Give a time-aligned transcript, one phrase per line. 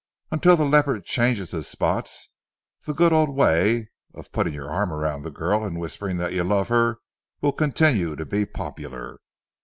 [0.31, 2.29] Until the leopard changes his spots,
[2.87, 6.43] the good old way, of putting your arm around the girl and whispering that you
[6.43, 6.97] love her,
[7.39, 9.19] will continue to be popular.